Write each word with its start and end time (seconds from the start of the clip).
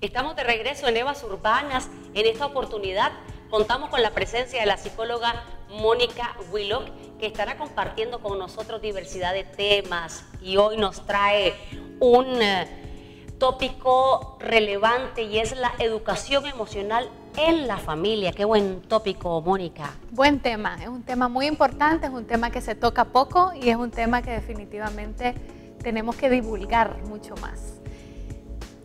Estamos 0.00 0.36
de 0.36 0.44
regreso 0.44 0.88
en 0.88 0.96
Evas 0.96 1.22
Urbanas. 1.22 1.88
En 2.14 2.26
esta 2.26 2.46
oportunidad 2.46 3.12
contamos 3.50 3.90
con 3.90 4.00
la 4.00 4.10
presencia 4.12 4.60
de 4.60 4.66
la 4.66 4.76
psicóloga 4.76 5.44
Mónica 5.68 6.36
Willock, 6.50 6.88
que 7.18 7.26
estará 7.26 7.56
compartiendo 7.56 8.20
con 8.20 8.38
nosotros 8.38 8.80
diversidad 8.80 9.34
de 9.34 9.44
temas 9.44 10.24
y 10.40 10.56
hoy 10.56 10.76
nos 10.76 11.04
trae 11.04 11.54
un 12.00 12.40
eh, 12.40 13.34
tópico 13.38 14.36
relevante 14.40 15.22
y 15.22 15.38
es 15.38 15.56
la 15.56 15.72
educación 15.78 16.46
emocional 16.46 17.10
en 17.38 17.68
la 17.68 17.78
familia. 17.78 18.32
Qué 18.32 18.44
buen 18.44 18.82
tópico, 18.82 19.40
Mónica. 19.40 19.90
Buen 20.10 20.40
tema, 20.40 20.76
es 20.82 20.88
un 20.88 21.02
tema 21.02 21.28
muy 21.28 21.46
importante, 21.46 22.06
es 22.06 22.12
un 22.12 22.26
tema 22.26 22.50
que 22.50 22.60
se 22.60 22.74
toca 22.74 23.06
poco 23.06 23.52
y 23.54 23.68
es 23.68 23.76
un 23.76 23.90
tema 23.90 24.22
que 24.22 24.30
definitivamente 24.30 25.34
tenemos 25.82 26.16
que 26.16 26.28
divulgar 26.28 26.98
mucho 27.04 27.34
más. 27.36 27.74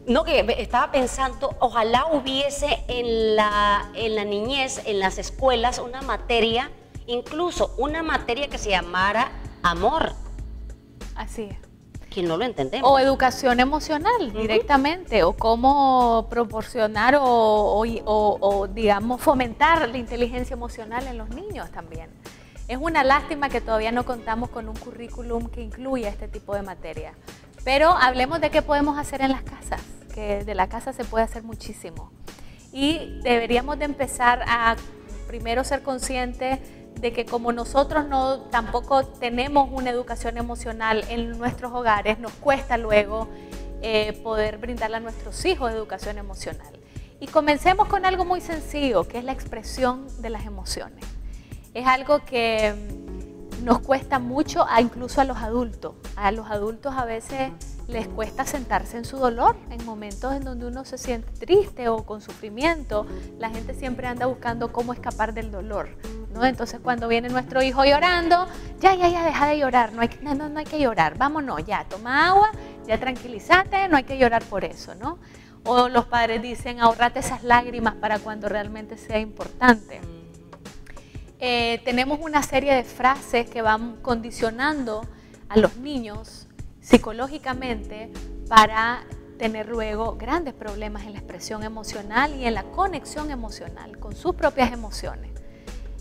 No, 0.05 0.23
que 0.23 0.45
estaba 0.59 0.91
pensando, 0.91 1.55
ojalá 1.59 2.05
hubiese 2.07 2.83
en 2.87 3.35
la, 3.35 3.89
en 3.95 4.15
la 4.15 4.25
niñez, 4.25 4.81
en 4.85 4.99
las 4.99 5.17
escuelas, 5.17 5.79
una 5.79 6.01
materia, 6.01 6.69
incluso 7.07 7.73
una 7.77 8.03
materia 8.03 8.49
que 8.49 8.57
se 8.57 8.69
llamara 8.69 9.31
amor. 9.63 10.11
Así 11.15 11.43
es. 11.43 11.72
Que 12.13 12.21
no 12.21 12.37
lo 12.37 12.45
entendemos. 12.45 12.87
O 12.87 12.99
educación 12.99 13.59
emocional 13.59 14.31
directamente, 14.33 15.23
o 15.23 15.33
cómo 15.33 16.27
proporcionar 16.29 17.15
o, 17.15 17.83
o, 18.05 18.67
digamos, 18.67 19.19
fomentar 19.19 19.89
la 19.89 19.97
inteligencia 19.97 20.53
emocional 20.53 21.07
en 21.07 21.17
los 21.17 21.29
niños 21.29 21.71
también. 21.71 22.11
Es 22.67 22.77
una 22.79 23.03
lástima 23.03 23.49
que 23.49 23.61
todavía 23.61 23.91
no 23.91 24.05
contamos 24.05 24.49
con 24.49 24.69
un 24.69 24.75
currículum 24.75 25.47
que 25.47 25.61
incluya 25.61 26.09
este 26.09 26.27
tipo 26.27 26.53
de 26.53 26.61
materia. 26.61 27.13
Pero 27.63 27.89
hablemos 27.89 28.39
de 28.41 28.51
qué 28.51 28.61
podemos 28.61 28.99
hacer 28.99 29.21
en 29.21 29.31
las 29.31 29.41
casas 29.41 29.81
que 30.13 30.43
de 30.43 30.53
la 30.53 30.69
casa 30.69 30.93
se 30.93 31.03
puede 31.05 31.25
hacer 31.25 31.41
muchísimo. 31.41 32.11
Y 32.71 33.19
deberíamos 33.23 33.79
de 33.79 33.85
empezar 33.85 34.43
a 34.47 34.75
primero 35.27 35.63
ser 35.63 35.81
conscientes 35.81 36.59
de 36.99 37.11
que 37.11 37.25
como 37.25 37.51
nosotros 37.51 38.07
no 38.07 38.39
tampoco 38.39 39.05
tenemos 39.05 39.69
una 39.71 39.89
educación 39.89 40.37
emocional 40.37 41.03
en 41.09 41.37
nuestros 41.37 41.71
hogares, 41.73 42.19
nos 42.19 42.31
cuesta 42.33 42.77
luego 42.77 43.27
eh, 43.81 44.13
poder 44.23 44.57
brindarle 44.57 44.97
a 44.97 44.99
nuestros 44.99 45.43
hijos 45.45 45.71
educación 45.71 46.17
emocional. 46.17 46.73
Y 47.19 47.27
comencemos 47.27 47.87
con 47.87 48.05
algo 48.05 48.25
muy 48.25 48.41
sencillo, 48.41 49.07
que 49.07 49.17
es 49.17 49.23
la 49.23 49.31
expresión 49.31 50.07
de 50.21 50.29
las 50.29 50.45
emociones. 50.45 51.03
Es 51.73 51.87
algo 51.87 52.23
que 52.25 52.73
nos 53.63 53.79
cuesta 53.79 54.19
mucho, 54.19 54.65
a 54.69 54.81
incluso 54.81 55.21
a 55.21 55.23
los 55.23 55.37
adultos. 55.37 55.95
A 56.15 56.31
los 56.31 56.49
adultos 56.49 56.93
a 56.95 57.05
veces 57.05 57.51
les 57.87 58.07
cuesta 58.07 58.45
sentarse 58.45 58.97
en 58.97 59.05
su 59.05 59.17
dolor, 59.17 59.55
en 59.69 59.85
momentos 59.85 60.33
en 60.33 60.43
donde 60.43 60.65
uno 60.65 60.85
se 60.85 60.97
siente 60.97 61.31
triste 61.33 61.89
o 61.89 62.05
con 62.05 62.21
sufrimiento, 62.21 63.05
la 63.39 63.49
gente 63.49 63.73
siempre 63.73 64.07
anda 64.07 64.25
buscando 64.25 64.71
cómo 64.71 64.93
escapar 64.93 65.33
del 65.33 65.51
dolor. 65.51 65.89
Entonces 66.41 66.79
cuando 66.81 67.07
viene 67.07 67.29
nuestro 67.29 67.61
hijo 67.61 67.85
llorando, 67.85 68.47
ya, 68.79 68.95
ya, 68.95 69.07
ya, 69.07 69.23
deja 69.23 69.47
de 69.47 69.59
llorar, 69.59 69.93
no 69.93 70.01
hay, 70.01 70.09
no, 70.21 70.33
no, 70.33 70.59
hay 70.59 70.65
que 70.65 70.79
llorar, 70.79 71.17
vámonos, 71.17 71.63
ya, 71.65 71.85
toma 71.87 72.27
agua, 72.27 72.51
ya 72.87 72.99
tranquilízate, 72.99 73.87
no 73.87 73.97
hay 73.97 74.03
que 74.03 74.17
llorar 74.17 74.43
por 74.43 74.65
eso, 74.65 74.95
¿no? 74.95 75.19
O 75.63 75.89
los 75.89 76.05
padres 76.05 76.41
dicen, 76.41 76.79
ahorrate 76.79 77.19
esas 77.19 77.43
lágrimas 77.43 77.95
para 77.95 78.19
cuando 78.19 78.49
realmente 78.49 78.97
sea 78.97 79.19
importante. 79.19 80.01
Eh, 81.39 81.81
tenemos 81.85 82.19
una 82.21 82.41
serie 82.41 82.73
de 82.73 82.83
frases 82.83 83.49
que 83.49 83.61
van 83.61 83.97
condicionando 83.97 85.05
a 85.49 85.57
los 85.57 85.77
niños 85.77 86.47
psicológicamente 86.83 88.11
para 88.47 89.03
tener 89.39 89.67
luego 89.67 90.15
grandes 90.15 90.53
problemas 90.53 91.03
en 91.05 91.13
la 91.13 91.19
expresión 91.19 91.63
emocional 91.63 92.35
y 92.35 92.45
en 92.45 92.53
la 92.53 92.63
conexión 92.63 93.31
emocional 93.31 93.97
con 93.97 94.15
sus 94.15 94.35
propias 94.35 94.71
emociones. 94.71 95.31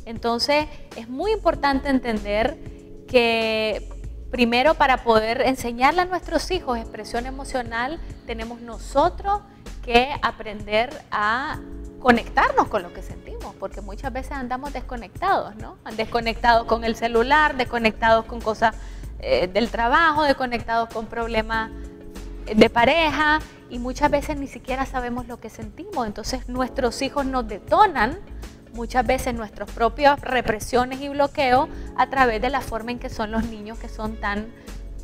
Entonces 0.05 0.67
es 0.97 1.09
muy 1.09 1.33
importante 1.33 1.89
entender 1.89 2.59
que 3.07 3.89
primero 4.31 4.75
para 4.75 5.05
poder 5.05 5.41
enseñarle 5.43 6.03
a 6.03 6.05
nuestros 6.05 6.51
hijos 6.51 6.79
expresión 6.79 7.27
emocional 7.27 8.01
tenemos 8.27 8.61
nosotros 8.61 9.41
que 9.83 10.11
aprender 10.23 10.91
a 11.11 11.61
conectarnos 12.01 12.67
con 12.69 12.83
lo 12.83 12.93
que 12.93 13.03
sentimos, 13.03 13.55
porque 13.57 13.81
muchas 13.81 14.13
veces 14.13 14.33
andamos 14.33 14.73
desconectados, 14.73 15.55
¿no? 15.57 15.79
Desconectados 15.97 16.67
con 16.67 16.85
el 16.85 16.97
celular, 16.97 17.57
desconectados 17.57 18.25
con 18.25 18.41
cosas 18.41 18.75
eh, 19.23 19.49
del 19.49 19.71
trabajo, 19.71 20.25
desconectados 20.25 20.89
con 20.91 21.07
problemas 21.07 21.71
de 22.55 22.71
pareja 22.71 23.39
y 23.71 23.79
muchas 23.79 24.11
veces 24.11 24.37
ni 24.37 24.49
siquiera 24.49 24.85
sabemos 24.85 25.27
lo 25.27 25.41
que 25.41 25.49
sentimos. 25.49 26.07
Entonces 26.07 26.49
nuestros 26.49 27.01
hijos 27.03 27.25
nos 27.25 27.47
detonan 27.47 28.19
muchas 28.75 29.07
veces 29.07 29.35
nuestras 29.35 29.71
propias 29.71 30.21
represiones 30.21 31.01
y 31.01 31.09
bloqueos 31.09 31.69
a 31.97 32.09
través 32.09 32.41
de 32.43 32.51
la 32.51 32.61
forma 32.61 32.91
en 32.91 32.99
que 32.99 33.11
son 33.11 33.31
los 33.31 33.45
niños 33.45 33.79
que 33.79 33.89
son 33.89 34.17
tan 34.17 34.53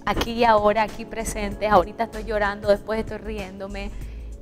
aquí 0.04 0.32
y 0.32 0.44
ahora, 0.44 0.82
aquí 0.82 1.04
presentes, 1.04 1.70
ahorita 1.70 2.04
estoy 2.04 2.24
llorando, 2.24 2.68
después 2.68 3.00
estoy 3.00 3.18
riéndome. 3.18 3.90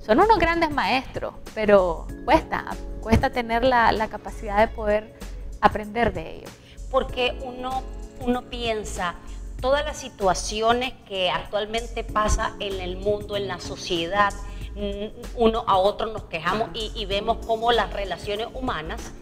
Son 0.00 0.20
unos 0.20 0.38
grandes 0.38 0.70
maestros, 0.70 1.34
pero 1.54 2.06
cuesta, 2.24 2.64
cuesta 3.00 3.30
tener 3.30 3.64
la, 3.64 3.90
la 3.90 4.08
capacidad 4.08 4.58
de 4.58 4.68
poder 4.68 5.18
aprender 5.60 6.12
de 6.12 6.36
ellos. 6.36 6.50
Porque 6.90 7.36
uno, 7.44 7.82
uno 8.20 8.42
piensa, 8.42 9.16
todas 9.60 9.84
las 9.84 9.98
situaciones 9.98 10.92
que 11.08 11.30
actualmente 11.30 12.04
pasa 12.04 12.54
en 12.60 12.80
el 12.80 12.96
mundo, 12.96 13.36
en 13.36 13.48
la 13.48 13.60
sociedad, 13.60 14.32
mm, 14.74 15.36
uno 15.36 15.64
a 15.66 15.76
otro 15.76 16.12
nos 16.12 16.24
quejamos 16.24 16.70
y, 16.74 17.04
vemos 17.06 17.38
cómo 17.46 17.72
las 17.72 17.92
relaciones 17.92 18.48
humanas 18.54 19.12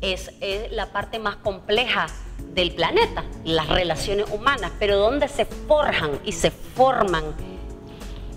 es, 0.00 0.30
la 0.70 0.92
parte 0.92 1.18
más 1.18 1.36
compleja 1.36 2.06
del 2.52 2.74
planeta, 2.74 3.24
las 3.44 3.68
relaciones 3.68 4.30
humanas, 4.30 4.72
pero 4.78 4.98
donde 4.98 5.28
se 5.28 5.44
forjan 5.44 6.18
y 6.24 6.32
se 6.32 6.50
forman 6.50 7.24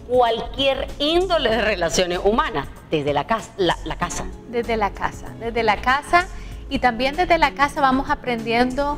cualquier 0.07 0.87
índole 0.99 1.49
de 1.49 1.61
relaciones 1.61 2.19
humanas, 2.23 2.67
desde 2.89 3.13
la 3.13 3.27
casa, 3.27 3.51
la 3.57 3.97
casa. 3.97 4.25
Desde 4.49 4.77
la 4.77 4.91
casa, 4.91 5.33
desde 5.39 5.63
la 5.63 5.81
casa. 5.81 6.27
Y 6.69 6.79
también 6.79 7.15
desde 7.15 7.37
la 7.37 7.51
casa 7.53 7.81
vamos 7.81 8.09
aprendiendo 8.09 8.97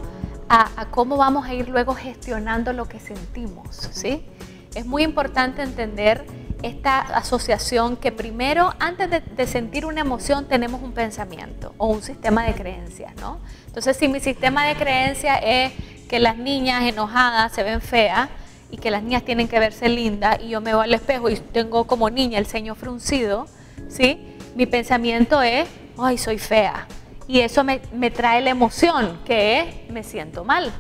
a, 0.50 0.88
cómo 0.90 1.18
vamos 1.18 1.46
a 1.46 1.54
ir 1.54 1.70
luego 1.70 1.94
gestionando 1.94 2.74
lo 2.74 2.88
que 2.88 3.00
sentimos, 3.00 3.90
¿sí? 3.92 4.26
Es 4.74 4.86
muy 4.86 5.04
importante 5.04 5.62
entender 5.62 6.26
esta 6.64 7.00
asociación 7.00 7.96
que 7.96 8.12
primero, 8.12 8.74
antes 8.80 9.10
de, 9.10 9.48
sentir 9.48 9.86
una 9.86 10.02
emoción, 10.02 10.48
tenemos 10.48 10.82
un 10.82 10.92
pensamiento 10.92 11.74
o 11.78 11.88
un 11.88 12.02
sistema 12.02 12.44
de 12.44 12.54
creencias, 12.54 13.16
¿no? 13.18 13.40
Entonces, 13.68 13.96
si 13.96 14.08
mi 14.08 14.20
sistema 14.20 14.66
de 14.66 14.76
creencias 14.76 15.40
es 15.44 15.72
que 16.10 16.20
las 16.20 16.38
niñas 16.38 16.84
enojadas 16.84 17.52
se 17.54 17.64
ven 17.64 17.82
feas 17.82 18.30
y 18.72 18.78
que 18.78 18.92
las 18.92 19.04
niñas 19.04 19.24
tienen 19.24 19.48
que 19.48 19.60
verse 19.60 19.88
lindas 19.88 20.40
y 20.42 20.50
yo 20.50 20.62
me 20.62 20.72
veo 20.72 20.82
al 20.82 20.94
espejo 20.94 21.30
y 21.30 21.36
tengo 21.38 21.86
como 21.86 22.10
niña 22.10 22.40
el 22.40 22.46
ceño 22.46 22.76
fruncido, 22.76 23.46
¿sí? 23.88 24.36
Mi 24.56 24.66
pensamiento 24.66 25.42
es, 25.42 25.68
ay, 25.98 26.18
soy 26.18 26.40
fea, 26.40 26.88
y 27.30 27.42
eso 27.42 27.64
me, 27.64 27.80
trae 28.10 28.42
la 28.42 28.50
emoción, 28.50 29.20
que 29.24 29.60
es 29.60 29.92
me 29.92 30.04
siento 30.04 30.44
mal. 30.44 30.74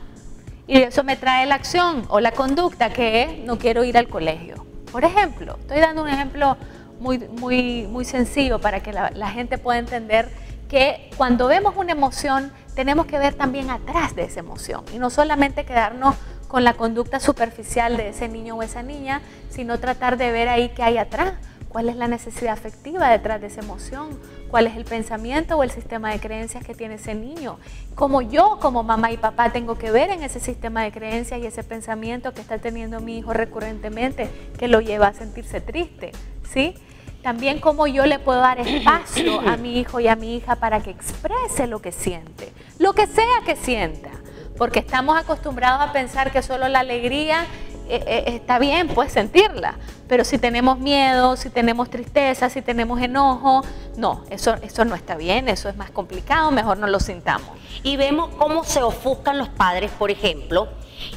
Y 0.65 0.79
eso 0.79 1.03
me 1.03 1.15
trae 1.15 1.45
la 1.45 1.53
acción 1.53 2.05
o 2.09 2.19
la 2.19 2.31
conducta, 2.31 2.91
que 2.91 3.21
es 3.21 3.37
no 3.45 3.59
quiero 3.59 3.83
ir 3.83 3.99
al 3.99 4.07
colegio. 4.07 4.65
Por 4.91 5.03
ejemplo, 5.03 5.57
estoy 5.59 5.79
dando 5.79 6.01
un 6.01 6.09
ejemplo 6.09 6.57
muy, 6.99 7.19
muy, 7.19 7.85
muy 7.85 8.03
sencillo 8.03 8.57
para 8.57 8.81
que 8.81 8.91
la, 8.91 9.11
la 9.11 9.29
gente 9.29 9.59
pueda 9.59 9.77
entender 9.77 10.27
que 10.67 11.11
cuando 11.17 11.45
vemos 11.45 11.75
una 11.77 11.91
emoción 11.91 12.51
tenemos 12.73 13.05
que 13.05 13.19
ver 13.19 13.35
también 13.35 13.69
atrás 13.69 14.15
de 14.15 14.23
esa 14.23 14.39
emoción 14.39 14.83
y 14.91 14.97
no 14.97 15.11
solamente 15.11 15.65
quedarnos 15.65 16.15
con 16.47 16.63
la 16.63 16.73
conducta 16.73 17.19
superficial 17.19 17.95
de 17.95 18.09
ese 18.09 18.27
niño 18.27 18.55
o 18.55 18.63
esa 18.63 18.81
niña, 18.81 19.21
sino 19.51 19.79
tratar 19.79 20.17
de 20.17 20.31
ver 20.31 20.49
ahí 20.49 20.69
qué 20.69 20.81
hay 20.81 20.97
atrás, 20.97 21.33
cuál 21.69 21.87
es 21.87 21.95
la 21.95 22.07
necesidad 22.07 22.53
afectiva 22.53 23.09
detrás 23.09 23.39
de 23.39 23.47
esa 23.47 23.61
emoción, 23.61 24.19
cuál 24.49 24.67
es 24.67 24.75
el 24.75 24.85
pensamiento 24.85 25.55
o 25.55 25.63
el 25.63 25.71
sistema 25.71 26.11
de 26.11 26.19
creencias 26.19 26.65
que 26.65 26.73
tiene 26.73 26.95
ese 26.95 27.15
niño. 27.15 27.59
Como 27.95 28.21
yo, 28.21 28.57
como 28.59 28.83
mamá 28.83 29.11
y 29.11 29.17
papá, 29.17 29.51
tengo 29.51 29.77
que 29.77 29.91
ver 29.91 30.09
en 30.09 30.23
ese 30.23 30.39
sistema 30.39 30.83
de 30.83 30.91
creencias 30.91 31.39
y 31.39 31.45
ese 31.45 31.63
pensamiento 31.63 32.33
que 32.33 32.41
está 32.41 32.57
teniendo 32.57 32.99
mi 32.99 33.19
hijo 33.19 33.33
recurrentemente, 33.33 34.29
que 34.57 34.67
lo 34.67 34.81
lleva 34.81 35.07
a 35.07 35.13
sentirse 35.13 35.61
triste, 35.61 36.11
¿sí? 36.51 36.73
También 37.21 37.59
cómo 37.59 37.85
yo 37.85 38.05
le 38.05 38.17
puedo 38.17 38.39
dar 38.39 38.59
espacio 38.59 39.41
a 39.41 39.57
mi 39.57 39.79
hijo 39.79 39.99
y 39.99 40.07
a 40.07 40.15
mi 40.15 40.37
hija 40.37 40.55
para 40.55 40.81
que 40.81 40.89
exprese 40.89 41.67
lo 41.67 41.81
que 41.81 41.91
siente, 41.91 42.51
lo 42.79 42.93
que 42.93 43.07
sea 43.07 43.41
que 43.45 43.55
sienta, 43.55 44.09
porque 44.57 44.79
estamos 44.79 45.17
acostumbrados 45.17 45.81
a 45.81 45.91
pensar 45.91 46.31
que 46.31 46.41
solo 46.41 46.67
la 46.69 46.79
alegría 46.79 47.45
eh, 47.89 48.03
eh, 48.05 48.23
está 48.27 48.59
bien, 48.59 48.87
pues 48.87 49.11
sentirla, 49.11 49.75
Pero 50.07 50.23
si 50.23 50.37
tenemos 50.37 50.77
miedo, 50.77 51.35
si 51.35 51.49
tenemos 51.49 51.89
tristeza, 51.89 52.49
si 52.49 52.61
tenemos 52.61 53.01
enojo, 53.01 53.63
no, 53.97 54.23
eso, 54.29 54.55
eso 54.61 54.85
no 54.85 54.95
está 54.95 55.15
bien, 55.15 55.49
eso 55.49 55.69
es 55.69 55.75
más 55.75 55.89
complicado, 55.89 56.51
mejor 56.51 56.77
no 56.77 56.87
lo 56.87 56.99
sintamos. 56.99 57.49
Y 57.83 57.97
vemos 57.97 58.29
cómo 58.37 58.63
se 58.63 58.81
ofuscan 58.83 59.37
los 59.37 59.49
padres, 59.49 59.91
por 59.97 60.11
ejemplo, 60.11 60.69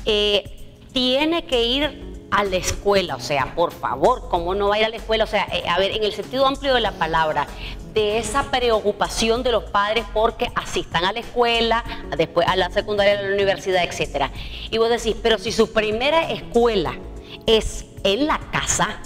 eh, 0.06 0.78
tiene 0.92 1.44
que 1.44 1.62
ir 1.64 2.11
a 2.32 2.44
la 2.44 2.56
escuela, 2.56 3.14
o 3.14 3.20
sea, 3.20 3.54
por 3.54 3.72
favor, 3.72 4.28
¿cómo 4.30 4.54
no 4.54 4.68
va 4.68 4.76
a 4.76 4.78
ir 4.78 4.84
a 4.86 4.88
la 4.88 4.96
escuela? 4.96 5.24
O 5.24 5.26
sea, 5.26 5.46
eh, 5.52 5.68
a 5.68 5.78
ver, 5.78 5.90
en 5.92 6.02
el 6.02 6.14
sentido 6.14 6.46
amplio 6.46 6.74
de 6.74 6.80
la 6.80 6.92
palabra, 6.92 7.46
de 7.92 8.16
esa 8.16 8.44
preocupación 8.44 9.42
de 9.42 9.52
los 9.52 9.64
padres 9.64 10.06
porque 10.14 10.50
asistan 10.54 11.04
a 11.04 11.12
la 11.12 11.20
escuela, 11.20 11.84
después 12.16 12.48
a 12.48 12.56
la 12.56 12.70
secundaria, 12.70 13.18
a 13.18 13.22
la 13.22 13.34
universidad, 13.34 13.84
etcétera. 13.84 14.30
Y 14.70 14.78
vos 14.78 14.88
decís, 14.88 15.14
pero 15.22 15.36
si 15.36 15.52
su 15.52 15.74
primera 15.74 16.30
escuela 16.30 16.94
es 17.46 17.84
en 18.02 18.26
la 18.26 18.40
casa, 18.50 18.98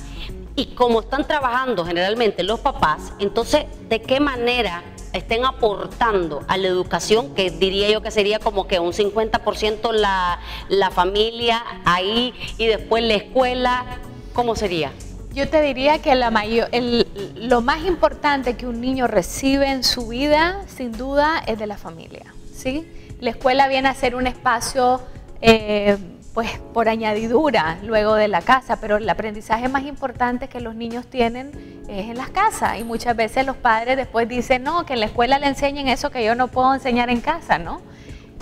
y 0.55 0.67
como 0.75 1.01
están 1.01 1.27
trabajando 1.27 1.85
generalmente 1.85 2.45
los 2.45 2.61
papás, 2.61 3.13
entonces, 3.19 3.67
¿de 3.89 4.01
qué 4.01 4.21
manera 4.21 4.85
estén 5.13 5.45
aportando 5.45 6.43
a 6.49 6.57
la 6.57 6.69
educación, 6.69 7.35
que 7.35 7.51
diría 7.51 7.91
yo 7.91 8.03
que 8.03 8.11
sería 8.11 8.39
como 8.39 8.67
que 8.67 8.79
un 8.79 8.93
50% 8.93 9.93
la, 9.93 10.39
la 10.69 10.91
familia 10.91 11.63
ahí 11.85 12.35
y 12.59 12.67
después 12.67 13.03
la 13.03 13.15
escuela, 13.15 13.85
¿cómo 14.33 14.57
sería? 14.57 14.93
Yo 15.33 15.49
te 15.49 15.61
diría 15.61 16.01
que 16.01 16.15
la 16.15 16.31
mayor, 16.31 16.71
lo 17.35 17.61
más 17.61 17.85
importante 17.85 18.57
que 18.57 18.67
un 18.67 18.81
niño 18.81 19.07
recibe 19.07 19.71
en 19.71 19.85
su 19.85 20.09
vida, 20.09 20.63
sin 20.67 20.93
duda, 20.93 21.43
es 21.47 21.59
de 21.59 21.67
la 21.67 21.77
familia. 21.77 22.35
¿sí? 22.55 22.87
La 23.21 23.31
escuela 23.31 23.69
viene 23.69 23.89
a 23.89 23.95
ser 23.95 24.15
un 24.15 24.27
espacio 24.27 25.01
eh, 25.43 25.99
pues 26.33 26.59
por 26.75 26.89
añadidura 26.89 27.79
luego 27.83 28.15
de 28.15 28.29
la 28.29 28.43
casa, 28.43 28.79
pero 28.81 28.97
el 28.97 29.09
aprendizaje 29.09 29.69
más 29.69 29.85
importante 29.85 30.49
que 30.49 30.61
los 30.61 30.75
niños 30.75 31.07
tienen 31.07 31.76
es 31.89 32.09
en 32.09 32.17
las 32.17 32.31
casas 32.31 32.79
y 32.79 32.85
muchas 32.85 33.17
veces 33.17 33.47
los 33.47 33.57
padres 33.57 33.97
después 33.97 34.29
dicen, 34.29 34.63
no, 34.63 34.85
que 34.87 34.95
en 34.95 35.01
la 35.01 35.07
escuela 35.07 35.39
le 35.39 35.47
enseñen 35.47 35.89
eso 35.89 36.11
que 36.11 36.25
yo 36.25 36.35
no 36.35 36.49
puedo 36.49 36.75
enseñar 36.75 37.11
en 37.11 37.21
casa, 37.21 37.59
¿no? 37.59 37.81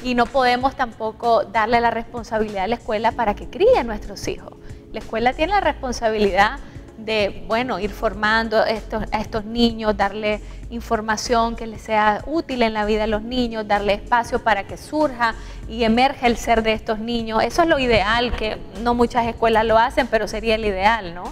Y 0.03 0.15
no 0.15 0.27
podemos 0.27 0.77
tampoco 0.77 1.45
darle 1.45 1.81
la 1.81 1.91
responsabilidad 1.91 2.65
a 2.65 2.69
la 2.69 2.75
escuela 2.77 3.13
para 3.13 3.35
que 3.35 3.49
críe 3.49 3.79
a 3.79 3.85
nuestros 3.85 4.27
hijos. 4.29 4.55
La 4.93 5.01
escuela 5.01 5.33
tiene 5.33 5.53
la 5.53 5.61
responsabilidad 5.61 6.59
de, 6.99 7.45
bueno, 7.49 7.81
ir 7.81 7.91
formando 7.91 8.65
estos, 8.65 9.05
a 9.13 9.21
estos 9.21 9.45
niños, 9.45 9.97
darle 9.97 10.41
información 10.71 11.57
que 11.57 11.67
les 11.67 11.83
sea 11.83 12.23
útil 12.27 12.63
en 12.63 12.73
la 12.73 12.85
vida 12.85 13.03
de 13.03 13.07
los 13.09 13.23
niños, 13.23 13.67
darle 13.67 13.95
espacio 13.95 14.43
para 14.43 14.65
que 14.65 14.77
surja 14.77 15.35
y 15.69 15.85
emerja 15.85 16.27
el 16.27 16.37
ser 16.37 16.63
de 16.63 16.73
estos 16.73 16.99
niños. 16.99 17.43
Eso 17.43 17.63
es 17.63 17.69
lo 17.69 17.79
ideal, 17.79 18.35
que 18.37 18.59
no 18.83 18.95
muchas 18.95 19.27
escuelas 19.27 19.65
lo 19.65 19.79
hacen, 19.79 20.07
pero 20.07 20.29
sería 20.29 20.55
el 20.55 20.65
ideal, 20.65 21.15
¿no? 21.15 21.25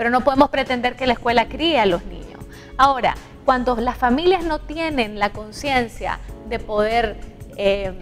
Pero 0.00 0.08
no 0.08 0.22
podemos 0.22 0.48
pretender 0.48 0.96
que 0.96 1.06
la 1.06 1.12
escuela 1.12 1.46
críe 1.46 1.78
a 1.78 1.84
los 1.84 2.06
niños. 2.06 2.40
Ahora, 2.78 3.16
cuando 3.44 3.76
las 3.76 3.98
familias 3.98 4.42
no 4.42 4.58
tienen 4.58 5.18
la 5.18 5.28
conciencia 5.28 6.20
de 6.48 6.58
poder 6.58 7.20
eh, 7.58 7.92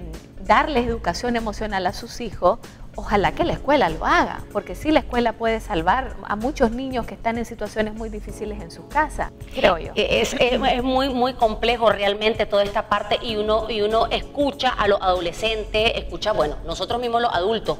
darles 0.45 0.87
educación 0.87 1.35
emocional 1.35 1.89
a 1.89 1.93
sus 1.93 2.21
hijos, 2.21 2.61
ojalá 2.99 3.31
que 3.31 3.45
la 3.45 3.53
escuela 3.53 3.89
lo 3.91 4.05
haga, 4.05 4.41
porque 4.53 4.75
sí 4.75 4.91
la 4.91 4.99
escuela 4.99 5.33
puede 5.35 5.61
salvar 5.61 6.17
a 6.25 6.35
muchos 6.35 6.73
niños 6.73 7.07
que 7.07 7.15
están 7.15 7.39
en 7.39 7.45
situaciones 7.45 7.95
muy 7.95 8.09
difíciles 8.09 8.61
en 8.61 8.73
sus 8.73 8.87
casas, 8.87 9.31
creo 9.55 9.79
yo. 9.79 9.93
Eh, 9.95 10.21
es, 10.21 10.83
muy, 10.83 11.09
muy 11.09 11.35
complejo 11.35 11.91
realmente 11.91 12.45
toda 12.45 12.65
esta 12.65 12.89
parte 12.89 13.17
y 13.23 13.37
uno, 13.37 13.71
y 13.71 13.83
uno 13.83 14.09
escucha 14.11 14.71
a 14.71 14.89
los 14.89 15.01
adolescentes, 15.01 15.93
escucha, 15.95 16.33
bueno, 16.33 16.57
nosotros 16.67 17.01
mismos 17.01 17.23
los 17.23 17.33
adultos, 17.33 17.79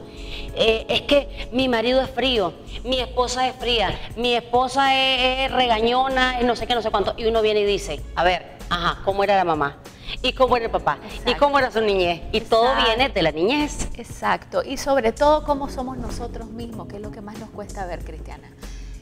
eh, 0.55 0.87
es 0.89 1.03
que 1.03 1.49
mi 1.51 1.69
marido 1.69 2.01
es 2.01 2.11
frío, 2.11 2.53
mi 2.85 3.01
esposa 3.01 3.49
es 3.49 3.57
fría, 3.57 3.99
mi 4.15 4.37
esposa 4.37 4.95
es, 4.95 5.51
regañona, 5.51 6.41
no 6.43 6.55
sé 6.55 6.69
qué, 6.69 6.77
no 6.77 6.83
sé 6.83 6.93
cuánto, 6.93 7.15
y 7.17 7.27
uno 7.27 7.43
viene 7.43 7.63
y 7.63 7.65
dice, 7.65 8.01
a 8.15 8.23
ver, 8.23 8.53
ajá, 8.71 9.01
¿cómo 9.05 9.25
era 9.25 9.35
la 9.35 9.45
mamá? 9.45 9.79
Y 10.23 10.33
cómo 10.33 10.57
era 10.57 10.67
el 10.67 10.71
papá, 10.71 10.99
y 11.27 11.35
cómo 11.35 11.59
era 11.59 11.71
su 11.71 11.81
niñez. 11.81 12.23
Y 12.33 12.41
todo 12.41 12.75
viene 12.85 13.09
de 13.09 13.23
la 13.23 13.33
niñez. 13.33 13.89
Exacto. 13.95 14.63
Y 14.65 14.77
sobre 14.77 15.13
todo 15.13 15.45
cómo 15.45 15.69
somos 15.69 15.97
nosotros 15.99 16.49
mismos, 16.49 16.89
que 16.89 16.97
es 16.97 17.03
lo 17.03 17.11
que 17.11 17.21
más 17.21 17.39
nos 17.39 17.51
cuesta 17.51 17.87
ver, 17.87 18.05
Cristiana. 18.05 18.49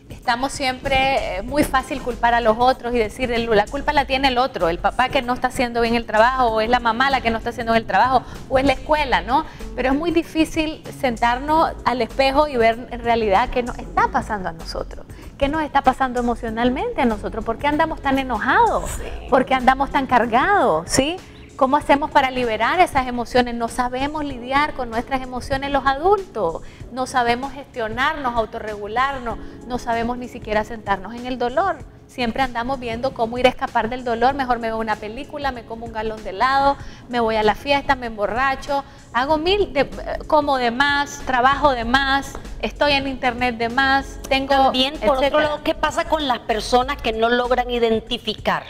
Estamos 0.08 0.52
siempre, 0.52 1.38
eh, 1.38 1.42
muy 1.42 1.64
fácil 1.64 2.00
culpar 2.00 2.34
a 2.34 2.40
los 2.40 2.56
otros 2.58 2.94
y 2.94 2.98
decir, 2.98 3.28
la 3.30 3.66
culpa 3.66 3.92
la 3.92 4.06
tiene 4.06 4.28
el 4.28 4.38
otro, 4.38 4.68
el 4.68 4.78
papá 4.78 5.08
que 5.08 5.20
no 5.20 5.34
está 5.34 5.48
haciendo 5.48 5.80
bien 5.80 5.94
el 5.94 6.06
trabajo, 6.06 6.46
o 6.46 6.60
es 6.60 6.68
la 6.68 6.78
mamá 6.78 7.10
la 7.10 7.20
que 7.20 7.30
no 7.30 7.38
está 7.38 7.50
haciendo 7.50 7.72
bien 7.72 7.82
el 7.82 7.88
trabajo, 7.88 8.22
o 8.48 8.58
es 8.58 8.64
la 8.64 8.74
escuela, 8.74 9.20
¿no? 9.20 9.44
Pero 9.74 9.90
es 9.90 9.94
muy 9.96 10.12
difícil 10.12 10.82
sentarnos 11.00 11.72
al 11.84 12.02
espejo 12.02 12.46
y 12.46 12.56
ver 12.56 12.88
en 12.90 13.00
realidad 13.00 13.50
qué 13.50 13.62
nos 13.64 13.78
está 13.78 14.08
pasando 14.08 14.48
a 14.48 14.52
nosotros. 14.52 15.06
¿Qué 15.38 15.48
nos 15.48 15.62
está 15.62 15.82
pasando 15.82 16.18
emocionalmente 16.18 17.02
a 17.02 17.04
nosotros? 17.04 17.44
¿Por 17.44 17.58
qué 17.58 17.66
andamos 17.66 18.00
tan 18.00 18.18
enojados? 18.18 18.90
¿Por 19.28 19.44
qué 19.44 19.52
andamos 19.52 19.90
tan 19.90 20.06
cargados? 20.06 20.90
¿Sí? 20.90 21.16
¿Cómo 21.56 21.76
hacemos 21.76 22.10
para 22.10 22.30
liberar 22.30 22.80
esas 22.80 23.06
emociones? 23.06 23.54
No 23.54 23.68
sabemos 23.68 24.24
lidiar 24.24 24.72
con 24.72 24.88
nuestras 24.88 25.20
emociones 25.20 25.70
los 25.70 25.84
adultos, 25.86 26.62
no 26.90 27.06
sabemos 27.06 27.52
gestionarnos, 27.52 28.34
autorregularnos, 28.34 29.38
no 29.66 29.78
sabemos 29.78 30.16
ni 30.16 30.28
siquiera 30.28 30.64
sentarnos 30.64 31.14
en 31.14 31.26
el 31.26 31.38
dolor. 31.38 31.76
Siempre 32.06 32.42
andamos 32.42 32.80
viendo 32.80 33.12
cómo 33.12 33.36
ir 33.36 33.46
a 33.46 33.50
escapar 33.50 33.88
del 33.88 34.04
dolor. 34.04 34.34
Mejor 34.34 34.58
me 34.58 34.68
veo 34.68 34.78
una 34.78 34.96
película, 34.96 35.52
me 35.52 35.64
como 35.64 35.86
un 35.86 35.92
galón 35.92 36.22
de 36.24 36.30
helado, 36.30 36.76
me 37.08 37.20
voy 37.20 37.36
a 37.36 37.42
la 37.42 37.54
fiesta, 37.54 37.94
me 37.96 38.06
emborracho, 38.06 38.84
hago 39.12 39.38
mil, 39.38 39.72
de, 39.72 39.88
como 40.26 40.56
de 40.56 40.70
más, 40.70 41.20
trabajo 41.26 41.72
de 41.72 41.84
más, 41.84 42.32
estoy 42.62 42.92
en 42.92 43.08
internet 43.08 43.56
de 43.56 43.68
más, 43.68 44.18
tengo... 44.28 44.54
También, 44.54 44.94
por 44.98 45.18
otro 45.18 45.40
lado, 45.40 45.60
¿qué 45.62 45.74
pasa 45.74 46.04
con 46.04 46.26
las 46.28 46.38
personas 46.40 47.00
que 47.02 47.12
no 47.12 47.28
logran 47.28 47.70
identificar? 47.70 48.64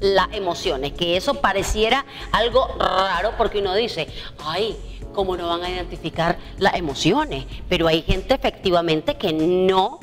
las 0.00 0.28
emociones, 0.32 0.92
que 0.92 1.16
eso 1.16 1.40
pareciera 1.40 2.04
algo 2.30 2.68
raro 2.78 3.32
porque 3.38 3.60
uno 3.60 3.74
dice, 3.74 4.06
ay, 4.44 4.76
¿cómo 5.14 5.38
no 5.38 5.48
van 5.48 5.62
a 5.64 5.70
identificar 5.70 6.36
las 6.58 6.74
emociones? 6.74 7.46
Pero 7.68 7.88
hay 7.88 8.02
gente 8.02 8.34
efectivamente 8.34 9.16
que 9.16 9.32
no 9.32 9.98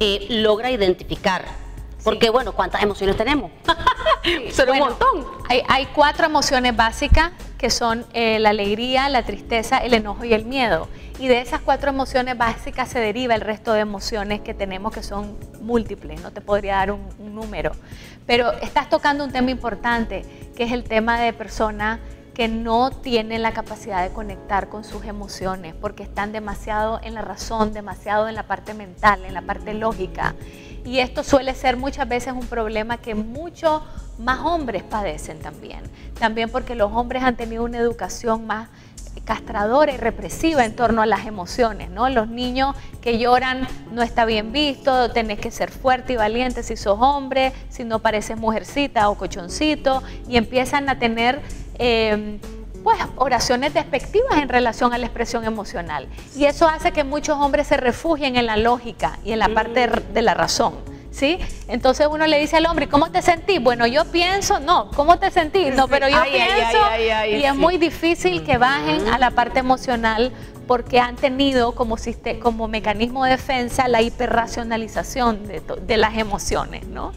eh, 0.00 0.26
logra 0.28 0.72
identificar 0.72 1.61
porque 2.02 2.30
bueno, 2.30 2.52
¿cuántas 2.52 2.82
emociones 2.82 3.16
tenemos? 3.16 3.50
un 4.72 4.78
montón. 4.78 5.26
Hay, 5.48 5.86
cuatro 5.94 6.26
emociones 6.26 6.74
básicas 6.74 7.32
que 7.58 7.70
son 7.70 8.04
eh, 8.12 8.38
la 8.38 8.50
alegría, 8.50 9.08
la 9.08 9.24
tristeza, 9.24 9.78
el 9.78 9.94
enojo 9.94 10.24
y 10.24 10.32
el 10.32 10.44
miedo. 10.44 10.88
Y 11.18 11.28
de 11.28 11.40
esas 11.40 11.60
cuatro 11.60 11.90
emociones 11.90 12.36
básicas 12.36 12.88
se 12.88 12.98
deriva 12.98 13.34
el 13.34 13.40
resto 13.40 13.72
de 13.72 13.80
emociones 13.80 14.40
que 14.40 14.54
tenemos 14.54 14.92
que 14.92 15.02
son 15.02 15.36
múltiples. 15.60 16.20
No 16.22 16.32
te 16.32 16.40
podría 16.40 16.76
dar 16.76 16.92
un, 16.92 17.06
un 17.18 17.34
número. 17.34 17.72
Pero 18.26 18.52
estás 18.52 18.88
tocando 18.88 19.24
un 19.24 19.30
tema 19.30 19.50
importante, 19.50 20.24
que 20.56 20.64
es 20.64 20.72
el 20.72 20.84
tema 20.84 21.20
de 21.20 21.32
personas 21.32 22.00
que 22.34 22.48
no 22.48 22.90
tienen 22.90 23.42
la 23.42 23.52
capacidad 23.52 24.02
de 24.02 24.12
conectar 24.12 24.68
con 24.68 24.84
sus 24.84 25.04
emociones 25.04 25.74
porque 25.74 26.02
están 26.02 26.32
demasiado 26.32 26.98
en 27.02 27.14
la 27.14 27.22
razón, 27.22 27.72
demasiado 27.72 28.28
en 28.28 28.34
la 28.34 28.44
parte 28.44 28.74
mental, 28.74 29.24
en 29.24 29.34
la 29.34 29.42
parte 29.42 29.74
lógica. 29.74 30.34
Y 30.84 30.98
esto 30.98 31.22
suele 31.22 31.54
ser 31.54 31.76
muchas 31.76 32.08
veces 32.08 32.32
un 32.32 32.46
problema 32.46 32.98
que 32.98 33.14
muchos 33.14 33.82
más 34.18 34.40
hombres 34.40 34.82
padecen 34.82 35.38
también. 35.40 35.80
También 36.18 36.50
porque 36.50 36.74
los 36.74 36.92
hombres 36.92 37.22
han 37.22 37.36
tenido 37.36 37.64
una 37.64 37.78
educación 37.78 38.46
más 38.46 38.68
castradora 39.24 39.92
y 39.92 39.96
represiva 39.98 40.64
en 40.64 40.74
torno 40.74 41.02
a 41.02 41.06
las 41.06 41.26
emociones, 41.26 41.90
¿no? 41.90 42.08
Los 42.08 42.28
niños 42.28 42.74
que 43.00 43.18
lloran 43.18 43.68
no 43.92 44.02
está 44.02 44.24
bien 44.24 44.52
visto, 44.52 45.10
tenés 45.10 45.38
que 45.38 45.50
ser 45.50 45.70
fuerte 45.70 46.14
y 46.14 46.16
valiente 46.16 46.62
si 46.62 46.76
sos 46.76 46.98
hombre, 47.00 47.52
si 47.68 47.84
no 47.84 48.00
pareces 48.00 48.36
mujercita 48.36 49.08
o 49.08 49.16
cochoncito, 49.16 50.02
y 50.28 50.36
empiezan 50.36 50.88
a 50.88 50.98
tener 50.98 51.40
eh, 51.78 52.40
pues 52.82 52.98
oraciones 53.16 53.74
despectivas 53.74 54.38
en 54.38 54.48
relación 54.48 54.92
a 54.92 54.98
la 54.98 55.06
expresión 55.06 55.44
emocional. 55.44 56.08
Y 56.36 56.44
eso 56.44 56.68
hace 56.68 56.92
que 56.92 57.04
muchos 57.04 57.38
hombres 57.38 57.66
se 57.66 57.76
refugien 57.76 58.36
en 58.36 58.46
la 58.46 58.56
lógica 58.56 59.18
y 59.24 59.32
en 59.32 59.38
la 59.38 59.48
parte 59.48 59.88
de 59.88 60.22
la 60.22 60.34
razón. 60.34 60.74
¿Sí? 61.10 61.38
Entonces 61.68 62.06
uno 62.10 62.26
le 62.26 62.38
dice 62.38 62.56
al 62.56 62.64
hombre, 62.64 62.88
¿cómo 62.88 63.10
te 63.10 63.20
sentís? 63.20 63.62
Bueno, 63.62 63.86
yo 63.86 64.06
pienso, 64.06 64.60
no, 64.60 64.90
¿cómo 64.92 65.18
te 65.18 65.30
sentís? 65.30 65.74
No, 65.74 65.86
pero 65.86 66.08
yo 66.08 66.22
pienso. 66.32 66.78
y 67.28 67.44
es 67.44 67.54
muy 67.54 67.76
difícil 67.76 68.42
que 68.44 68.56
bajen 68.56 69.06
a 69.08 69.18
la 69.18 69.30
parte 69.30 69.58
emocional 69.58 70.32
porque 70.66 71.00
han 71.00 71.16
tenido 71.16 71.74
como, 71.74 71.96
como 72.40 72.66
mecanismo 72.66 73.24
de 73.26 73.32
defensa 73.32 73.88
la 73.88 74.00
hiperracionalización 74.00 75.46
de, 75.46 75.60
de 75.60 75.96
las 75.98 76.16
emociones, 76.16 76.86
¿no? 76.86 77.12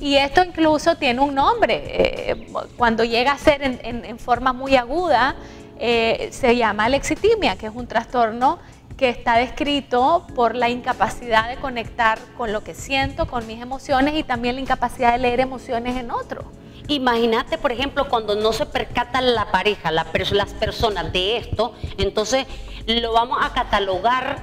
Y 0.00 0.16
esto 0.16 0.44
incluso 0.44 0.96
tiene 0.96 1.20
un 1.20 1.34
nombre. 1.34 1.82
Eh, 1.86 2.46
cuando 2.76 3.04
llega 3.04 3.32
a 3.32 3.38
ser 3.38 3.62
en, 3.62 4.18
forma 4.18 4.52
muy 4.52 4.76
aguda, 4.76 5.36
eh, 5.78 6.28
se 6.32 6.56
llama 6.56 6.84
alexitimia, 6.84 7.56
que 7.56 7.66
es 7.66 7.72
un 7.74 7.86
trastorno 7.86 8.58
que 8.96 9.10
está 9.10 9.36
descrito 9.36 10.26
por 10.34 10.54
la 10.54 10.70
incapacidad 10.70 11.48
de 11.48 11.56
conectar 11.56 12.18
con 12.36 12.52
lo 12.52 12.64
que 12.64 12.74
siento, 12.74 13.26
con 13.26 13.46
mis 13.46 13.60
emociones 13.60 14.14
y 14.14 14.22
también 14.22 14.54
la 14.54 14.62
incapacidad 14.62 15.12
de 15.12 15.18
leer 15.18 15.40
emociones 15.40 15.96
en 15.96 16.10
otro. 16.10 16.44
Imagínate, 16.88 17.58
por 17.58 17.72
ejemplo, 17.72 18.08
cuando 18.08 18.36
no 18.36 18.52
se 18.52 18.64
percata 18.64 19.20
la 19.20 19.50
pareja, 19.50 19.90
las 19.90 20.06
personas 20.06 21.12
de 21.12 21.36
esto, 21.36 21.74
entonces 21.98 22.46
lo 22.86 23.12
vamos 23.12 23.38
a 23.42 23.52
catalogar 23.52 24.38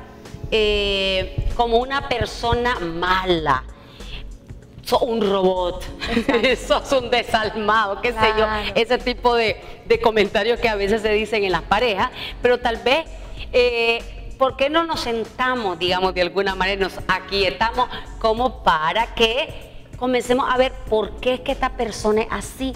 eh, 0.52 1.50
como 1.56 1.78
una 1.78 2.10
persona 2.10 2.80
mala. 2.80 3.64
Sos 4.84 5.02
un 5.02 5.22
robot, 5.22 5.84
sos 6.68 6.92
un 6.92 7.10
desalmado, 7.10 8.02
qué 8.02 8.12
sé 8.12 8.34
yo, 8.38 8.46
ese 8.76 8.98
tipo 8.98 9.34
de, 9.36 9.56
comentarios 10.02 10.60
que 10.60 10.68
a 10.68 10.76
veces 10.76 11.02
se 11.02 11.14
dicen 11.14 11.44
en 11.44 11.52
las 11.52 11.62
parejas, 11.62 12.12
pero 12.42 12.60
tal 12.60 12.78
vez, 12.78 13.06
eh, 13.54 14.34
¿por 14.38 14.58
qué 14.58 14.70
no 14.70 14.84
nos 14.84 15.02
sentamos, 15.02 15.80
digamos, 15.80 16.14
de 16.14 16.22
alguna 16.22 16.56
manera, 16.56 16.82
nos 16.82 17.00
aquietamos 17.08 17.88
como 18.20 18.64
para 18.64 19.16
que 19.16 19.88
comencemos 19.98 20.48
a 20.52 20.58
ver 20.58 20.74
por 20.90 21.12
qué 21.22 21.36
es 21.36 21.40
que 21.40 21.54
esta 21.54 21.70
persona 21.78 22.24
es 22.24 22.28
así? 22.30 22.74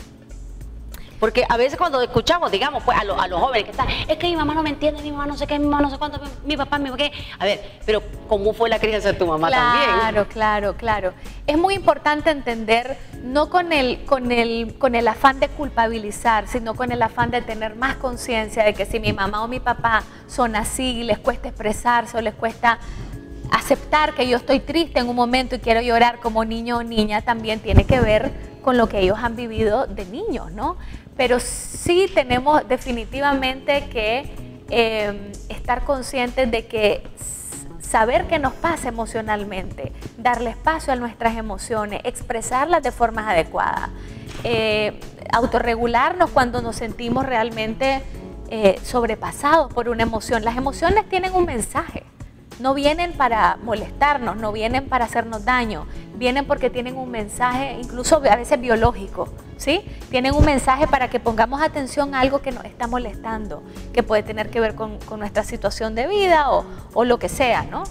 Porque 1.19 1.45
a 1.47 1.57
veces 1.57 1.77
cuando 1.77 2.01
escuchamos, 2.01 2.51
digamos, 2.51 2.83
pues 2.83 2.97
a, 2.97 3.01
a, 3.01 3.27
los 3.27 3.39
jóvenes 3.39 3.65
que 3.65 3.71
están, 3.71 3.87
es 3.89 4.17
que 4.17 4.27
mi 4.27 4.35
mamá 4.35 4.53
no 4.53 4.63
me 4.63 4.69
entiende, 4.69 5.01
mi 5.01 5.11
mamá 5.11 5.25
no 5.25 5.37
sé 5.37 5.47
qué, 5.47 5.57
mi 5.57 5.65
mamá 5.65 5.81
no 5.81 5.89
sé 5.89 5.97
cuánto, 5.97 6.19
mi, 6.45 6.55
papá, 6.55 6.77
mi 6.77 6.91
qué. 6.91 7.11
A 7.39 7.45
ver, 7.45 7.79
pero 7.85 8.03
¿cómo 8.27 8.53
fue 8.53 8.69
la 8.69 8.79
crianza 8.79 9.11
de 9.11 9.17
tu 9.17 9.25
mamá 9.25 9.49
también? 9.49 9.99
Claro, 9.99 10.27
claro, 10.27 10.77
claro. 10.77 11.13
Es 11.47 11.57
muy 11.57 11.73
importante 11.73 12.29
entender, 12.29 12.97
no 13.23 13.49
con 13.49 13.73
el, 13.73 14.05
con, 14.05 14.31
el, 14.31 14.77
con 14.77 14.95
el 14.95 15.07
afán 15.07 15.39
de 15.39 15.49
culpabilizar, 15.49 16.47
sino 16.47 16.75
con 16.75 16.91
el 16.91 17.01
afán 17.01 17.31
de 17.31 17.41
tener 17.41 17.75
más 17.75 17.95
conciencia 17.95 18.63
de 18.63 18.73
que 18.73 18.85
si 18.85 18.99
mi 18.99 19.13
mamá 19.13 19.43
o 19.43 19.47
mi 19.47 19.59
papá 19.59 20.03
son 20.27 20.55
así, 20.55 21.03
les 21.03 21.17
cuesta 21.17 21.49
expresarse 21.49 22.17
o 22.17 22.21
les 22.21 22.35
cuesta 22.35 22.79
aceptar 23.51 24.13
que 24.13 24.27
yo 24.27 24.37
estoy 24.37 24.59
triste 24.59 24.99
en 24.99 25.09
un 25.09 25.15
momento 25.15 25.55
y 25.55 25.59
quiero 25.59 25.81
llorar 25.81 26.19
como 26.19 26.45
niño 26.45 26.77
o 26.77 26.83
niña, 26.83 27.21
también 27.21 27.59
tiene 27.59 27.85
que 27.85 27.99
ver 27.99 28.31
con 28.61 28.77
lo 28.77 28.89
que 28.89 28.99
ellos 28.99 29.17
han 29.21 29.35
vivido 29.35 29.87
de 29.87 30.05
niños, 30.05 30.51
¿no? 30.51 30.77
pero 31.17 31.39
sí 31.39 32.09
tenemos 32.13 32.65
definitivamente 32.67 33.89
que 33.89 34.31
eh, 34.69 35.31
estar 35.49 35.83
conscientes 35.83 36.49
de 36.49 36.67
que 36.67 37.03
saber 37.81 38.27
qué 38.27 38.37
nos 38.37 38.53
pasa 38.53 38.89
emocionalmente, 38.89 39.93
darle 40.17 40.51
espacio 40.51 40.93
a 40.93 40.95
nuestras 40.95 41.35
emociones, 41.35 42.01
expresarlas 42.03 42.83
de 42.83 42.91
formas 42.91 43.27
adecuadas, 43.27 43.89
eh, 44.43 44.99
autorregularnos 45.33 46.29
cuando 46.29 46.61
nos 46.61 46.75
sentimos 46.75 47.25
realmente 47.25 48.03
eh, 48.49 48.79
sobrepasados 48.83 49.73
por 49.73 49.89
una 49.89 50.03
emoción. 50.03 50.43
Las 50.43 50.57
emociones 50.57 51.07
tienen 51.09 51.33
un 51.33 51.45
mensaje, 51.45 52.03
no 52.59 52.73
vienen 52.73 53.13
para 53.13 53.57
molestarnos, 53.63 54.37
no 54.37 54.51
vienen 54.51 54.87
para 54.87 55.05
hacernos 55.05 55.45
daño, 55.45 55.85
vienen 56.15 56.45
porque 56.45 56.69
tienen 56.69 56.97
un 56.97 57.11
mensaje 57.11 57.77
incluso 57.79 58.17
a 58.17 58.35
veces 58.35 58.59
biológico. 58.59 59.29
¿sí? 59.57 59.81
Tienen 60.09 60.33
un 60.33 60.45
mensaje 60.45 60.87
para 60.87 61.09
que 61.09 61.19
pongamos 61.19 61.61
atención 61.61 62.15
a 62.15 62.21
algo 62.21 62.41
que 62.41 62.51
nos 62.51 62.65
está 62.65 62.87
molestando, 62.87 63.63
que 63.93 64.03
puede 64.03 64.23
tener 64.23 64.49
que 64.49 64.59
ver 64.59 64.75
con, 64.75 64.99
nuestra 65.17 65.43
situación 65.43 65.95
de 65.95 66.07
vida 66.07 66.51
o, 66.51 66.65
o, 66.93 67.05
lo 67.05 67.17
que 67.17 67.29
sea, 67.29 67.63
¿no? 67.63 67.83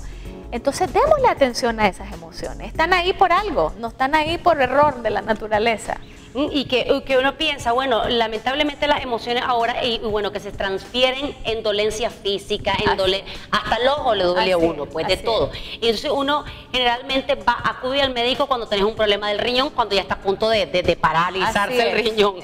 Entonces 0.53 0.93
démosle 0.93 1.29
atención 1.29 1.81
a 1.81 1.89
esas 1.89 2.13
emociones. 2.13 2.69
Están 2.69 2.93
ahí 2.93 3.13
por 3.13 3.33
algo, 3.33 3.73
no 3.81 3.89
están 3.89 4.15
ahí 4.15 4.39
por 4.39 4.61
error 4.61 5.03
de 5.03 5.11
la 5.11 5.23
naturaleza. 5.23 5.97
Y 6.39 6.67
que, 6.67 7.03
que, 7.07 7.17
uno 7.17 7.39
piensa, 7.39 7.73
bueno, 7.73 8.11
lamentablemente 8.11 8.87
las 8.87 9.03
emociones 9.03 9.43
ahora, 9.47 9.83
y, 9.83 9.99
bueno, 10.01 10.33
que 10.33 10.41
se 10.41 10.53
transfieren 10.53 11.35
en 11.45 11.63
dolencia 11.63 12.11
física, 12.11 12.75
en 12.79 12.91
hasta 12.91 13.77
el 13.77 13.89
ojo 13.89 14.15
le 14.15 14.25
duele 14.25 14.53
a 14.53 14.59
uno, 14.59 14.85
pues 14.85 15.09
de 15.09 15.17
todo. 15.17 15.51
Y 15.81 15.87
entonces 15.87 16.11
uno 16.15 16.45
generalmente 16.73 17.37
va, 17.37 17.57
acude 17.65 18.03
al 18.03 18.13
médico 18.13 18.47
cuando 18.47 18.67
tenés 18.69 18.85
un 18.85 18.95
problema 18.95 19.29
del 19.31 19.39
riñón, 19.39 19.71
cuando 19.71 19.95
ya 19.95 20.03
está 20.03 20.15
a 20.15 20.21
punto 20.21 20.51
de, 20.51 20.67
de, 20.67 20.97
paralizarse 20.97 21.91
el 21.91 22.05
riñón. 22.05 22.37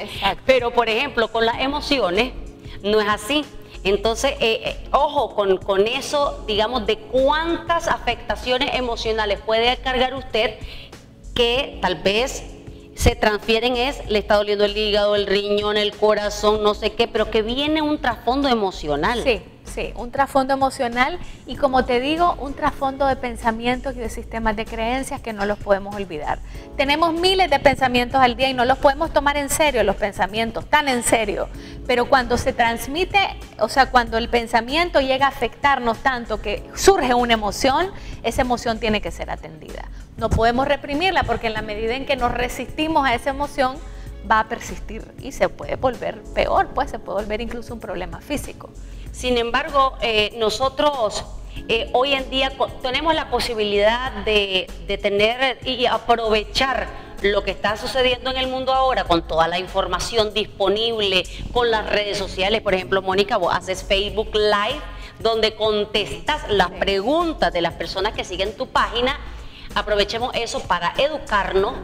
Pero, 0.46 0.70
por 0.70 0.88
ejemplo, 0.88 1.28
con 1.28 1.44
las 1.44 1.60
emociones, 1.60 2.32
no 2.82 2.98
es 2.98 3.08
así. 3.08 3.44
Entonces, 3.84 4.32
eh, 4.40 4.60
eh, 4.64 4.88
ojo 4.92 5.34
con, 5.34 5.58
con, 5.58 5.86
eso, 5.86 6.44
digamos, 6.46 6.86
de 6.86 6.96
cuántas 6.96 7.88
afectaciones 7.88 8.74
emocionales 8.74 9.40
puede 9.44 9.76
cargar 9.78 10.14
usted 10.14 10.54
que 11.34 11.78
tal 11.82 11.96
vez 11.96 12.51
se 12.94 13.16
transfieren 13.16 13.76
es, 13.76 14.06
le 14.08 14.18
está 14.18 14.36
doliendo 14.36 14.64
el 14.64 14.76
hígado, 14.76 15.16
el 15.16 15.26
riñón, 15.26 15.76
el 15.76 15.92
corazón, 15.92 16.62
no 16.62 16.74
sé 16.74 16.92
qué, 16.92 17.08
pero 17.08 17.30
que 17.30 17.42
viene 17.42 17.82
un 17.82 18.00
trasfondo 18.00 18.48
emocional. 18.48 19.22
Sí, 19.24 19.42
sí, 19.64 19.92
un 19.96 20.10
trasfondo 20.10 20.52
emocional 20.52 21.18
y 21.46 21.56
como 21.56 21.84
te 21.84 22.00
digo, 22.00 22.34
un 22.38 22.54
trasfondo 22.54 23.06
de 23.06 23.16
pensamientos 23.16 23.96
y 23.96 23.98
de 23.98 24.10
sistemas 24.10 24.56
de 24.56 24.66
creencias 24.66 25.20
que 25.20 25.32
no 25.32 25.46
los 25.46 25.58
podemos 25.58 25.94
olvidar. 25.96 26.38
Tenemos 26.76 27.14
miles 27.14 27.50
de 27.50 27.58
pensamientos 27.58 28.20
al 28.20 28.36
día 28.36 28.50
y 28.50 28.54
no 28.54 28.64
los 28.64 28.78
podemos 28.78 29.12
tomar 29.12 29.36
en 29.36 29.48
serio, 29.48 29.82
los 29.84 29.96
pensamientos, 29.96 30.66
tan 30.66 30.88
en 30.88 31.02
serio, 31.02 31.48
pero 31.86 32.08
cuando 32.08 32.36
se 32.36 32.52
transmite, 32.52 33.18
o 33.58 33.68
sea, 33.68 33.90
cuando 33.90 34.18
el 34.18 34.28
pensamiento 34.28 35.00
llega 35.00 35.26
a 35.26 35.30
afectarnos 35.30 35.98
tanto 35.98 36.42
que 36.42 36.62
surge 36.74 37.14
una 37.14 37.32
emoción, 37.32 37.90
esa 38.22 38.42
emoción 38.42 38.78
tiene 38.78 39.00
que 39.00 39.10
ser 39.10 39.30
atendida. 39.30 39.88
No 40.22 40.30
podemos 40.30 40.68
reprimirla 40.68 41.24
porque 41.24 41.48
en 41.48 41.52
la 41.52 41.62
medida 41.62 41.96
en 41.96 42.06
que 42.06 42.14
nos 42.14 42.30
resistimos 42.30 43.04
a 43.04 43.12
esa 43.12 43.30
emoción, 43.30 43.76
va 44.30 44.38
a 44.38 44.48
persistir 44.48 45.02
y 45.20 45.32
se 45.32 45.48
puede 45.48 45.74
volver 45.74 46.22
peor, 46.32 46.68
pues 46.68 46.92
se 46.92 47.00
puede 47.00 47.22
volver 47.22 47.40
incluso 47.40 47.74
un 47.74 47.80
problema 47.80 48.20
físico. 48.20 48.70
Sin 49.10 49.36
embargo, 49.36 49.94
eh, 50.00 50.32
nosotros 50.36 51.24
eh, 51.66 51.90
hoy 51.92 52.12
en 52.12 52.30
día 52.30 52.52
tenemos 52.82 53.16
la 53.16 53.30
posibilidad 53.30 54.12
de, 54.24 54.70
de 54.86 54.96
tener 54.96 55.58
y 55.66 55.86
aprovechar 55.86 56.86
lo 57.22 57.42
que 57.42 57.50
está 57.50 57.76
sucediendo 57.76 58.30
en 58.30 58.36
el 58.36 58.46
mundo 58.46 58.72
ahora 58.72 59.02
con 59.02 59.26
toda 59.26 59.48
la 59.48 59.58
información 59.58 60.32
disponible, 60.32 61.24
con 61.52 61.68
las 61.68 61.90
redes 61.90 62.16
sociales. 62.16 62.60
Por 62.60 62.74
ejemplo, 62.74 63.02
Mónica, 63.02 63.38
vos 63.38 63.52
haces 63.52 63.82
Facebook 63.82 64.30
Live 64.36 64.80
donde 65.18 65.56
contestas 65.56 66.48
las 66.48 66.70
preguntas 66.70 67.52
de 67.52 67.60
las 67.60 67.74
personas 67.74 68.12
que 68.12 68.24
siguen 68.24 68.56
tu 68.56 68.68
página 68.68 69.18
aprovechemos 69.74 70.34
eso 70.34 70.60
para 70.60 70.92
educarnos 70.98 71.74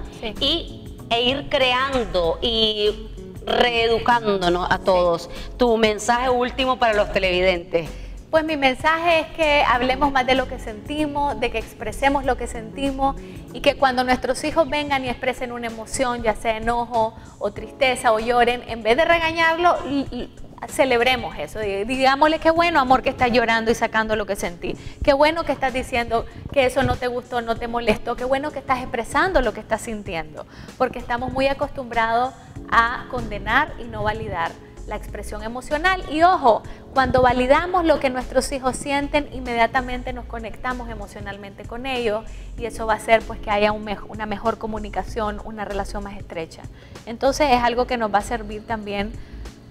y, 0.41 0.85
e 1.11 1.23
ir 1.23 1.49
creando 1.49 2.39
y 2.43 3.11
reeducándonos 3.47 4.67
a 4.71 4.79
todos. 4.79 5.31
Tu 5.57 5.77
mensaje 5.77 6.31
último 6.31 6.79
para 6.79 6.95
los 6.95 7.13
televidentes. 7.13 7.89
Pues 8.31 8.45
mi 8.45 8.59
mensaje 8.59 9.21
es 9.21 9.27
que 9.29 9.63
hablemos 9.67 10.13
más 10.13 10.27
de 10.27 10.35
lo 10.35 10.49
que 10.49 10.59
sentimos, 10.59 11.41
de 11.41 11.51
que 11.51 11.57
expresemos 11.57 12.27
lo 12.27 12.37
que 12.37 12.47
sentimos 12.47 13.17
y 13.55 13.63
que 13.63 13.77
cuando 13.77 14.05
nuestros 14.05 14.45
hijos 14.45 14.69
vengan 14.69 15.03
y 15.07 15.09
expresen 15.09 15.51
una 15.51 15.69
emoción, 15.69 16.23
ya 16.23 16.35
sea 16.35 16.59
enojo 16.59 17.15
o 17.39 17.51
tristeza 17.53 18.13
o 18.13 18.19
lloren, 18.19 18.63
en 18.69 18.83
vez 18.83 18.99
de 18.99 19.07
regañarlo, 19.07 19.79
celebremos 20.67 21.37
eso, 21.39 21.61
digámosle 21.61 22.39
qué 22.39 22.51
bueno 22.51 22.81
amor 22.81 23.03
que 23.03 23.11
estás 23.11 23.31
llorando 23.31 23.71
y 23.71 23.75
sacando 23.75 24.17
lo 24.17 24.27
que 24.27 24.37
sentí, 24.37 24.77
qué 25.05 25.13
bueno 25.13 25.45
que 25.45 25.53
estás 25.53 25.73
diciendo 25.73 26.27
que 26.53 26.67
eso 26.67 26.83
no 26.83 26.97
te 26.97 27.07
gustó, 27.07 27.41
no 27.41 27.57
te 27.57 27.69
molestó, 27.69 28.17
qué 28.17 28.25
bueno 28.25 28.51
que 28.51 28.59
estás 28.59 28.81
expresando 28.81 29.41
lo 29.41 29.53
que 29.53 29.61
estás 29.61 29.83
sintiendo, 29.83 30.47
porque 30.77 30.99
estamos 30.99 31.33
muy 31.33 31.47
acostumbrados 31.47 32.35
a 32.71 33.07
condenar 33.11 33.73
y 33.79 33.85
no 33.85 34.03
validar 34.03 34.51
la 34.89 34.97
expresión 34.97 35.43
emocional. 35.43 36.03
Y 36.11 36.23
ojo, 36.23 36.63
cuando 36.95 37.23
validamos 37.23 37.85
lo 37.85 38.01
que 38.01 38.11
nuestros 38.11 38.51
hijos 38.53 38.75
sienten, 38.75 39.29
inmediatamente 39.33 40.13
nos 40.13 40.25
conectamos 40.25 40.89
emocionalmente 40.89 41.65
con 41.65 41.87
ellos 41.87 42.25
y 42.57 42.65
eso 42.65 42.87
va 42.87 42.95
a 42.95 42.97
hacer 42.97 43.23
pues 43.23 43.39
que 43.39 43.51
haya 43.51 43.71
una 43.73 44.27
mejor 44.27 44.59
comunicación, 44.59 45.41
una 45.45 45.65
relación 45.65 46.03
más 46.03 46.17
estrecha. 46.17 46.63
Entonces 47.07 47.49
es 47.51 47.63
algo 47.63 47.87
que 47.87 47.99
nos 47.99 48.13
va 48.13 48.19
a 48.19 48.23
servir 48.23 48.67
también 48.67 49.13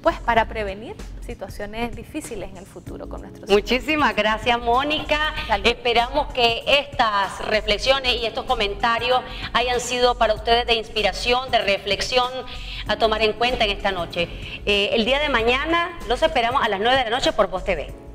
pues 0.01 0.19
para 0.19 0.47
prevenir 0.47 0.95
situaciones 1.25 1.95
difíciles 1.95 2.49
en 2.49 2.57
el 2.57 2.65
futuro 2.65 3.09
con 3.09 3.21
nuestros 3.21 3.49
Muchísimas 3.49 4.15
gracias 4.15 4.59
Mónica. 4.59 5.33
Esperamos 5.63 6.31
que 6.33 6.63
estas 6.65 7.45
reflexiones 7.45 8.15
y 8.15 8.25
estos 8.25 8.45
comentarios 8.45 9.21
hayan 9.53 9.79
sido 9.81 10.17
para 10.17 10.33
ustedes 10.33 10.65
de 10.65 10.75
inspiración, 10.75 11.51
de 11.51 11.59
reflexión 11.59 12.31
a 12.87 12.97
tomar 12.97 13.21
en 13.21 13.33
cuenta 13.33 13.65
en 13.65 13.71
esta 13.71 13.91
noche. 13.91 14.29
Eh, 14.65 14.91
el 14.93 15.05
día 15.05 15.19
de 15.19 15.29
mañana 15.29 15.99
los 16.07 16.21
esperamos 16.23 16.63
a 16.63 16.69
las 16.69 16.79
9 16.79 16.97
de 16.97 17.03
la 17.03 17.09
noche 17.09 17.33
por 17.33 17.47
Voz 17.47 17.65
TV. 17.65 18.06